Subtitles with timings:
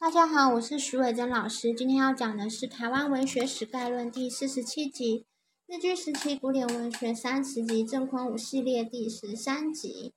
[0.00, 1.74] 大家好，我是徐伟珍老师。
[1.74, 5.26] 今天要讲的是《台湾文学史概论》第四十七集，
[5.66, 10.14] 日据时期古典文学三十集，郑坤武系列第十三集。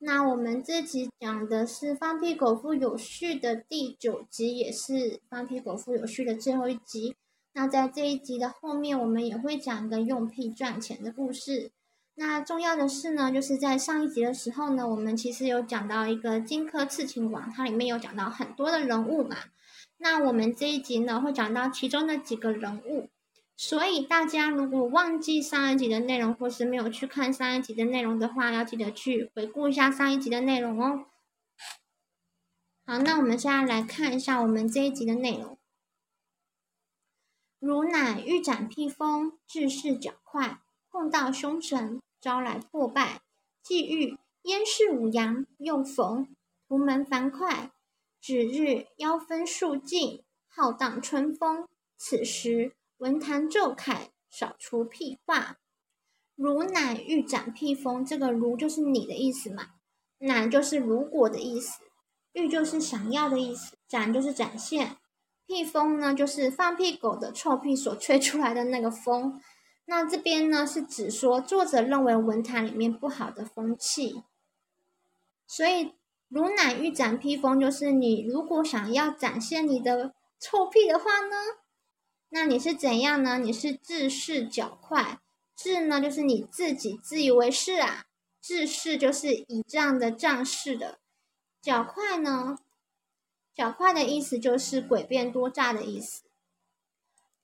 [0.00, 7.14] 那我们这集讲的是放屁狗夫有序的第九集，也是放屁狗夫有序的最后一集。
[7.52, 11.70] 那在这一集的后面，我们也会讲一个用屁赚钱的故事。
[12.20, 19.38] 那重要的是呢，就是在上一集的时候呢，我们其实有讲到一个荆轲刺秦王，它里面有讲到很多的人物嘛。
[19.96, 23.08] 那我们这一集呢，会讲到其中的几个人物。
[23.56, 31.06] 所以大家如果忘记上一集的内容，或是没有去看上一集的内容的话，要记得去回顾一下上一集的内容哦。
[32.84, 35.56] 好，那我们现在来看一下我们这一集的内容。
[37.58, 40.60] 如乃欲斩披风，志士较快。
[40.92, 43.20] 碰到凶神，招来破败；
[43.62, 46.28] 际遇燕氏五阳，又逢
[46.68, 47.70] 图门樊哙。
[48.20, 51.66] 指日妖分数尽，浩荡春风。
[51.96, 55.56] 此时文坛骤凯，少出屁话。
[56.34, 59.68] 如乃欲斩屁风，这个“如”就是你的意思嘛
[60.20, 61.80] ？“乃”就是如果的意思
[62.32, 64.96] ，“欲”就是想要的意思，“展”就是展现。
[65.46, 69.40] 屁风呢，就是放屁狗的臭屁所吹出来的那个风。
[69.90, 74.22] 那这边呢是指说，作者认为文坛里面不好的风气，
[75.48, 75.94] 所以
[76.28, 81.36] 如乃欲展披风，就是你如果想要展现你的臭屁的话呢，
[82.28, 83.38] 那你是怎样呢？
[83.38, 85.18] 你是自恃较快，
[85.56, 88.06] 自呢就是你自己自以为是啊，
[88.40, 91.00] 自恃就是以这样的仗势的，
[91.60, 92.56] 较快呢，
[93.52, 96.29] 较快的意思就是诡辩多诈的意思。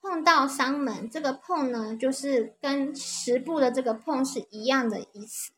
[0.08, 5.50] 碰到丧门，这个碰呢，就是跟十步的这个碰是一样的意思。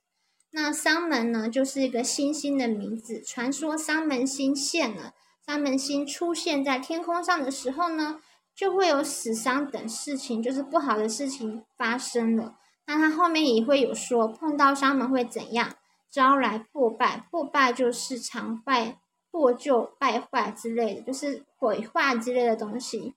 [0.53, 3.23] 那丧门呢，就是一个星星的名字。
[3.23, 5.13] 传说丧门星现了，
[5.45, 8.23] 丧门星出现在天空上的时候呢，
[8.55, 12.57] 就会有死伤等事情，就是不好的事情发生了。
[12.87, 15.75] 那他后面也会有说，碰到丧门会怎样？
[16.11, 18.99] 招来破败，破败就是常败、
[19.31, 23.13] 破旧、败坏之类的，就是毁坏之类的东西。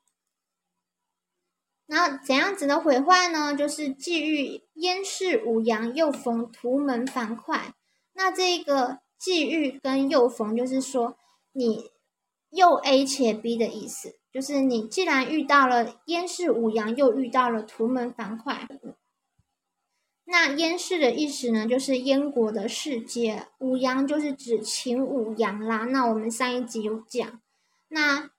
[1.93, 3.53] 那怎样子的毁坏呢？
[3.53, 7.75] 就是既遇燕氏五阳，又逢图门樊哙。
[8.13, 11.17] 那这个际遇跟又逢，就是说
[11.51, 11.91] 你
[12.49, 14.15] 又 A 且 B 的意思。
[14.31, 18.69] 就是你既然遇到了燕氏五阳，又遇到了图门樊哙。
[20.23, 25.79] 那燕氏的意思呢，就是燕国的世界；五阳就是指秦五阳啦。
[25.79, 27.41] 那我们上一集有讲。
[27.89, 28.29] 那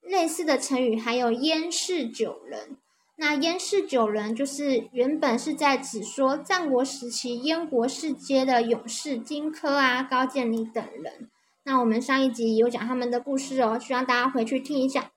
[0.00, 2.78] 类似的成语还有燕氏九人。
[3.14, 11.30] 那燕氏九人就是原本是在指说战国时期燕国世阶的勇士荆轲啊、高渐离等人。
[11.64, 15.12] 那我们上一集有讲他们的故事哦，希望大家回去听一下。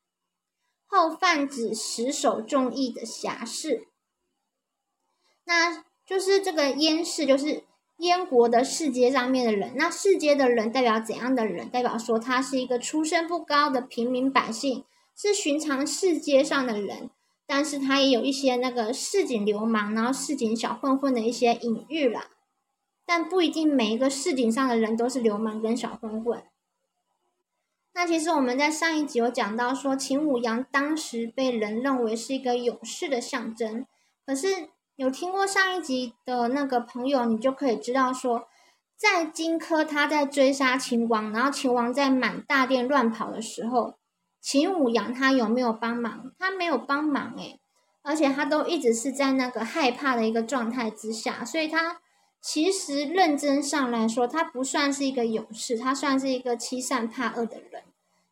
[0.88, 3.88] 后泛指十首重义的侠士，
[5.45, 7.63] 那就是这个燕氏，就是
[7.97, 9.73] 燕国的世阶上面的人。
[9.75, 11.69] 那世阶的人代表怎样的人？
[11.69, 14.85] 代表说他是一个出身不高的平民百姓，
[15.16, 17.09] 是寻常世界上的人。
[17.47, 22.29] 但是他也有一些那个市井流氓，然后市井小混混的一些隐喻啦，
[23.06, 26.44] 但不一定每一个市井上的人都是流氓跟小混混。
[27.94, 33.85] 那其实我们在上一集有讲到说，秦舞阳当时被人认为是一个勇士的象征。
[34.25, 38.50] 可是有听过上一集的那个朋友，你就可以知道说，
[38.97, 43.94] 在荆轲他在追杀秦王，然后秦王在满大殿乱跑的时候。
[44.47, 46.31] 秦舞阳他有没有帮忙？
[46.38, 47.59] 他没有帮忙诶，
[48.03, 52.00] 而且他都一直是在那个害怕的一个状态之下，所以他
[52.39, 57.81] 其实认真上来说，他不算是一个勇士，他算是一个欺善怕恶的人。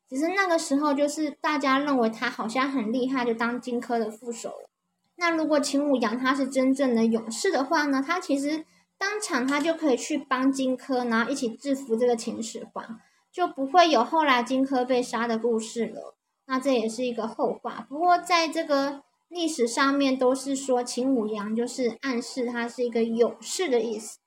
[0.08, 4.70] 只是那个时候，就是大家认为他好像很厉害，就当荆轲的副手了。
[5.16, 8.04] 那如果秦舞阳他是真正的勇士的话呢？
[8.06, 8.64] 他其实
[9.00, 13.00] 当场他就可以去帮荆轲，然后一起制服这个秦始皇。
[13.34, 16.16] 就不会有后来荆轲被杀的故事了，
[16.46, 17.88] 那这也是一个后话。
[17.90, 24.20] 不过在这个历史上面，都是说秦舞阳就是暗示他是一个勇士的意思。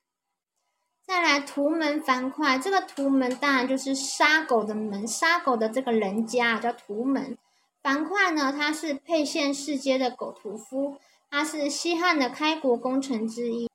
[1.07, 7.39] 再来图门樊哙，这个图门当然就是杀狗的门，杀狗的这个人家叫图门。
[7.81, 10.97] 樊哙呢，他是沛县世街的狗屠夫，
[11.31, 13.71] 他是西汉的开国功臣之一。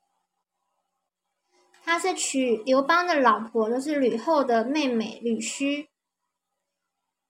[1.92, 5.90] 他是娶刘邦的老婆，就是吕后的妹妹吕须，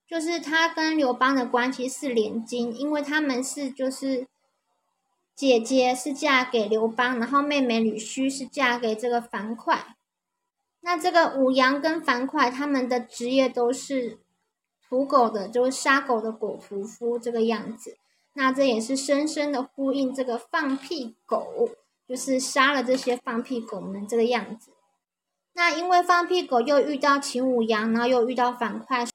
[0.05, 4.27] 就是他跟刘邦的关系是连襟，因为他们是就是
[5.33, 9.95] 姐姐是嫁给刘邦，然后妹妹吕须是嫁给这个樊哙。
[10.81, 14.19] 那这个武阳跟樊哙他们的职业都是
[14.87, 17.97] 土狗的，就是杀狗的狗屠夫这个样子。
[18.33, 21.71] 那这也是深深的呼应这个放屁狗，
[22.11, 24.73] 就是杀了这些放屁狗们这个样子。
[25.53, 29.07] 那因为放屁狗又遇到秦舞阳，然后又遇到樊哙，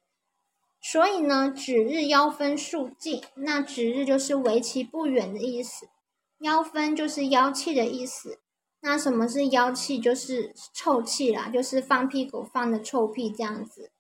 [0.81, 3.23] 所以呢，指日妖分数尽。
[3.35, 5.91] 那指日就是为期不远的意思，
[6.39, 8.41] 妖分就是妖气的意思。
[8.81, 9.99] 那什么是妖气？
[9.99, 13.91] 就是臭气啦，就是放屁狗放的臭屁这样子。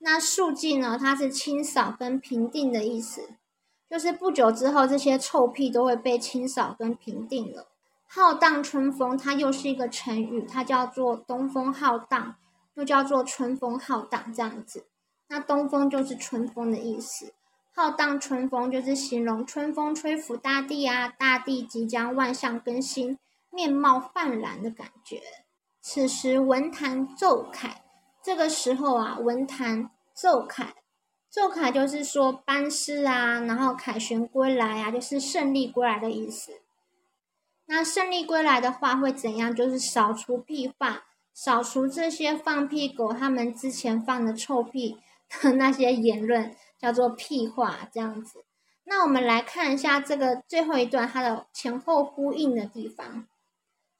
[0.00, 0.98] 那数尽呢？
[1.00, 3.36] 它是清扫跟平定的意思，
[3.88, 7.68] 就是不久之后这些臭屁都会被清扫跟平定了。
[8.08, 12.36] 浩荡春风，它又是一个成语，它叫做东风浩荡，
[12.74, 14.86] 又叫做春风浩荡这样子。
[15.28, 17.34] 那东风就是春风的意思，
[17.74, 23.18] 浩荡春风就是形容春风吹拂大地啊，大地即将万象更新，
[23.50, 25.20] 面貌焕然的感觉。
[25.82, 27.82] 此时文坛奏凯，
[28.22, 30.74] 这个时候啊，文坛奏凯，
[31.36, 36.62] 奏凯就是说班师啊，然后凯旋归来啊，就是胜利归来的意思。
[37.66, 39.54] 那胜利归来的话会怎样？
[39.54, 41.04] 就是扫除屁话，
[41.34, 44.96] 扫除这些放屁狗他们之前放的臭屁
[45.42, 48.46] 的 那些言论，叫做屁话这样子。
[48.84, 53.26] 那我们来看一下这个最后一段它的前后呼应的地方，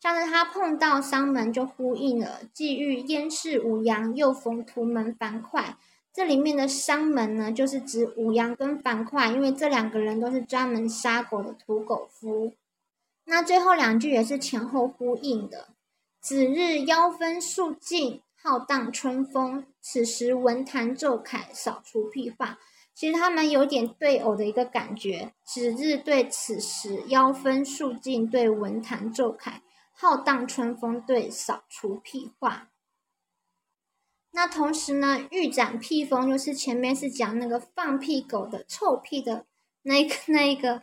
[0.00, 5.76] 像是他碰到商门就呼应了“既遇燕氏五羊，又逢屠门樊哙”。
[6.16, 12.54] 这里面的商门呢，就是指五羊跟樊哙，因为这两个人都是专门杀狗的土狗夫。
[13.26, 15.68] 那最后两句也是前后呼应的。
[16.18, 19.66] 子日妖分数尽，浩荡春风。
[19.82, 22.58] 此时文坛奏凯，扫除屁话。
[22.94, 25.34] 其实他们有点对偶的一个感觉。
[25.44, 29.60] 子日对此时，妖分数尽对文坛奏凯，
[29.92, 32.70] 浩荡春风对扫除屁话。
[34.36, 39.46] 那同时呢，欲展屁风，就是前面是讲那个放屁狗的臭屁的
[39.82, 40.82] 那个那一个。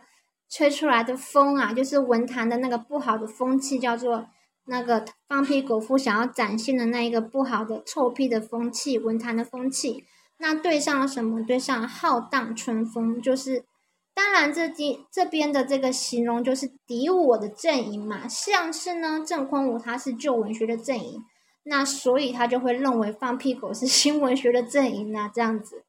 [0.56, 4.28] 吹出来的风啊，就是文坛的那个不好的风气，叫做
[4.66, 10.04] 那个放屁狗夫想要展现的那一个不好的臭屁的风气，文坛的风气。
[10.38, 11.44] 那对上了什么？
[11.44, 13.66] 对上浩荡春风，就是
[14.14, 18.28] 当然这地这边的这个形容就是敌我的阵营嘛。
[18.28, 21.20] 像是呢，郑匡武他是旧文学的阵营，
[21.63, 25.83] 那所以他就会认为放屁狗是 新文学的阵营啊，这样子，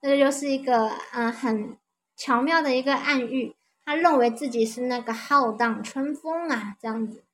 [0.00, 1.76] 那就是一个嗯很
[2.16, 3.54] 巧妙的一个暗喻。
[3.84, 7.24] 他认为自己是那个浩荡春风啊，这样子。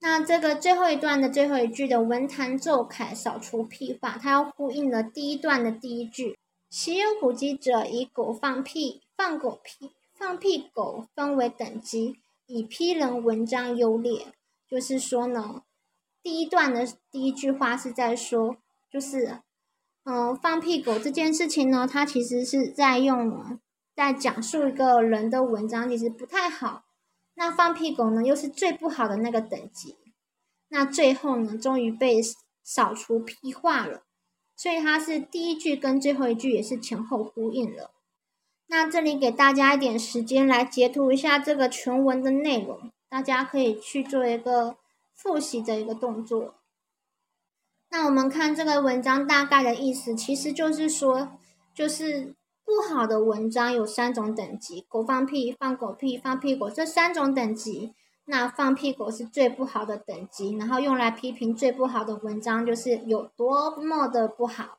[0.00, 6.38] 那这个最后一段的最后一句的文坛奏凯，扫除屁话，它要呼应了第一段的第一句。
[6.70, 12.16] 习有虎击者，以狗放屁，放狗屁，放屁狗分为等级，
[12.46, 14.28] 以批人文章优劣。
[14.66, 15.62] 就是说呢，
[16.22, 18.56] 第一段的第一句话是在说，
[18.90, 19.40] 就是，
[20.04, 23.58] 嗯，放屁狗这件事情呢，它其实是在用。
[23.94, 26.84] 在讲述一个人的文章，其实不太好。
[27.34, 29.98] 那放屁狗呢，又是最不好的那个等级。
[30.68, 32.22] 那最后呢，终于被
[32.62, 34.04] 扫除屁话了。
[34.56, 37.90] 所以它是第一句跟最后一句也是前后呼应了。
[38.68, 44.78] 那这里给大家一点时间来截图一下这个全文的内容，大家可以去做一个
[45.22, 46.54] 复习的一个动作。
[47.90, 51.38] 那我们看这个文章大概的意思，其实就是说，
[51.74, 52.34] 就是。
[52.64, 57.92] 不好的文章有三种等级：狗放屁、放狗屁、放屁狗这三种等级。
[58.26, 64.78] 那放屁狗是最不好的等级，然后用来批评最不好的文章，就是有多么的不好。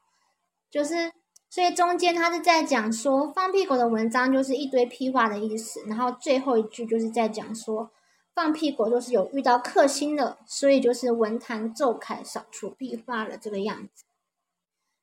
[0.72, 1.12] 就是，
[1.50, 5.84] 所以中间他是在讲说，放屁狗的文章就是一堆屁话的意思。
[5.86, 7.92] 然后最后一句就是在讲说，
[8.36, 14.06] 放屁狗就是有遇到克星的，所以就是文坛奏凯，扫除壁画了这个样子。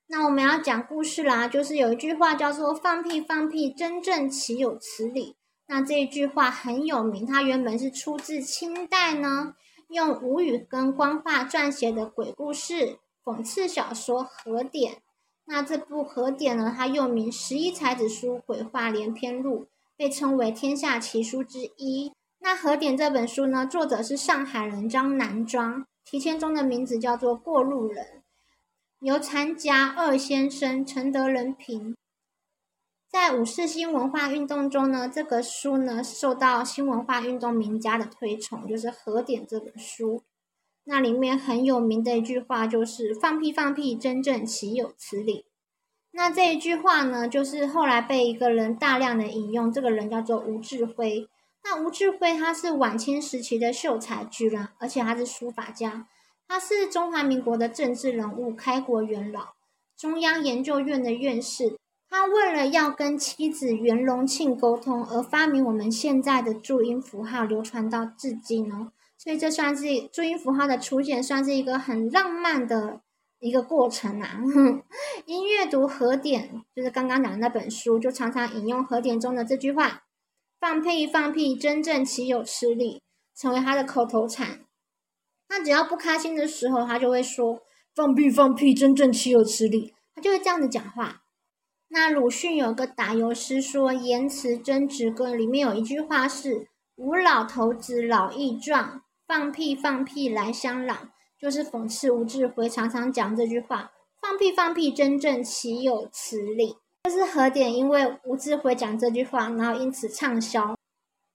[0.09, 5.37] 那我们要讲故事啦，就是有一句话叫做“放屁放屁，真正岂有此理”。
[5.69, 9.55] 那这一句话很有名，它原本是出自清代呢，
[9.87, 14.95] 用吴语跟官话撰写的鬼故事讽刺小说《和典》。
[15.45, 19.65] 那这部《和典》呢，它又名《十一才子书鬼话连篇录》，
[19.97, 22.13] 被称为天下奇书之一。
[22.43, 28.23] 那《和典》这本书呢，作者是上海人张南庄，题签中的名字叫做过路人。
[29.01, 31.95] 由参加二先生陈德仁评，
[33.11, 40.23] 在五四新文化运动中呢，这个书呢受到新文化运动名家的推崇，就是《和典》这本书。
[40.85, 45.45] 那里面很有名的一句话就是“放屁放屁，真正岂有此理”。
[46.13, 51.29] 那这一句话呢，就是后来被一个人大量的引用，这个人叫做吴志辉。
[51.63, 56.07] 那吴志辉他是晚清时期的秀才，居然而且他是书法家。
[56.49, 59.55] 他是中华民国的政治人物，开国元老。
[59.97, 61.79] 中央研究院的院士。
[62.09, 68.91] 他为了要跟妻子袁隆庆沟通，而发明我们现在的注音符号，流传到至今哦。
[69.17, 73.01] 所以这算是注音符号的出现，算是一个很浪漫的
[73.39, 74.41] 一个过程啊。
[75.25, 80.03] 因阅读和典，就是刚刚讲的那本书，就常常引用和典中的这句话
[80.61, 83.01] ：“放屁放屁，真正岂有此理”，
[83.35, 84.61] 成为他的口头禅。
[85.49, 87.63] 他只要不开心的时候，他就会说
[87.97, 91.23] ：“放屁放屁，真正岂有此理”，他就会这样子讲话。
[91.89, 103.91] 那鲁迅有个打油诗说：“言辞真直歌”，里面有一句话是“吾老头子老易壮，放屁放屁来相朗”，就是讽刺吴志辉常常讲这句话
[104.21, 110.77] ：“放屁放屁，真正岂有此理？”就是何典因为吴志辉讲这句话，然后因此畅销。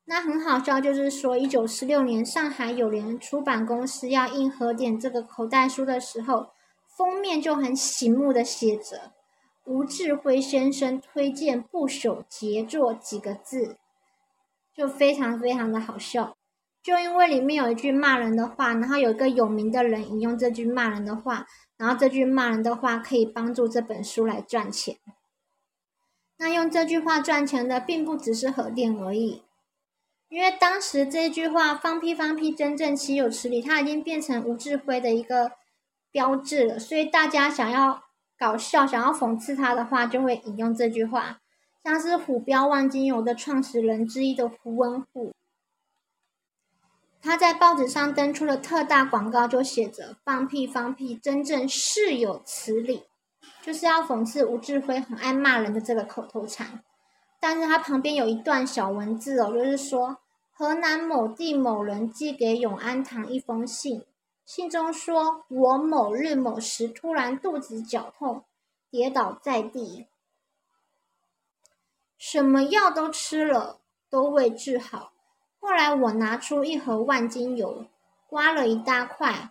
[0.06, 6.48] 那很好笑，就是说一九四六年上海友联出版公司要印何典这个口袋书的时候，
[6.96, 9.12] 封面就很醒目的写着。
[9.66, 13.78] 吴志辉先生推荐不朽杰作几个字，
[14.76, 16.36] 就非常非常的好笑。
[16.84, 24.98] 就因为里面有一句骂人的话，然后有一个有名的人引用这句骂人的话，然后这句骂人的话可以帮助这本书来赚钱。
[26.38, 29.44] 那用这句话赚钱的，并不只是核电而已，
[30.30, 35.52] 因为当时这句话“放屁放屁，真正岂有此理”，它已经变成吴志辉的一个
[36.12, 38.04] 标志了，所以大家想要。
[38.38, 41.40] 搞笑，想要讽刺他的话，就会引用这句话。
[41.86, 45.32] 像是虎标万金油的创始人之一的胡文虎，
[47.22, 53.04] 他在报纸上登出了特大广告，就写着“放屁放屁，真正是有此理”，
[53.62, 56.84] 就是要讽刺吴志辉很爱骂人的这个口头禅。
[57.40, 60.18] 但是他旁边有一段小文字哦，就是说
[60.52, 64.06] 河南某地某人寄给永安堂一封信。
[64.46, 68.46] 信中说：“我某日某时突然肚子绞痛，
[68.92, 70.06] 跌倒在地，
[72.18, 75.14] 什么药都吃了，都未治好。
[75.60, 77.86] 后来我拿出一盒万金油，
[78.28, 79.50] 刮了一大块，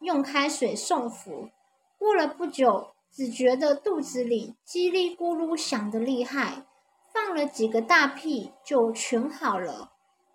[0.00, 1.50] 用开水送服。
[1.96, 6.64] 过了不久，只觉得肚子里叽里咕噜响得厉害，
[7.12, 9.92] 放了几个大屁就全好了。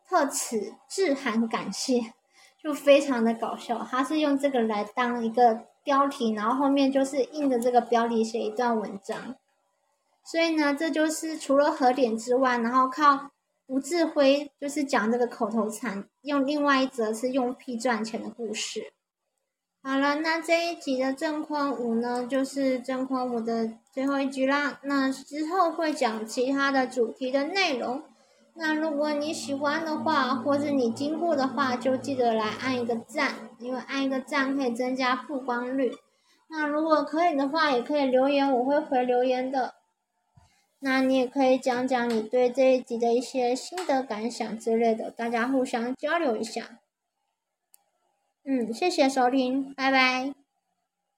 [0.08, 2.14] 特此致函感谢。”
[2.62, 9.38] 就非常的搞笑，他是用这个来当一个标题，然后后面就是印着这个标题写一段文章，
[10.26, 13.32] 所以呢，这就是除了核点之外，然后靠
[13.68, 18.92] 吴志辉就是讲这个口头禅，用另外一则是用屁赚钱的故事。
[19.82, 28.04] 好了，那这一集的正框五呢，就是正框五的最后一集啦，那之后会讲其他的主题的内容。
[28.56, 35.94] 那如果你喜欢的话，或是你经过的话，就记得来按一个赞，因为按一个赞可以增加曝光率。
[36.50, 39.76] 那如果可以的话，也可以留言，我会回留言的。
[40.80, 46.79] 那你也可以讲讲你对这一集的一些心得感想之类的，大家互相交流一下。
[48.50, 50.39] 嗯，谢谢收听，拜拜。